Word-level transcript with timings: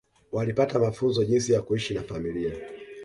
Walipata 0.31 0.79
mafunzo 0.79 1.23
jinsi 1.25 1.51
ya 1.53 1.61
kuishi 1.61 1.93
na 1.93 2.03
familia 2.03 2.53